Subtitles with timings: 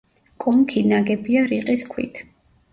[0.45, 2.27] კონქი ნაგებია რიყის ქვით.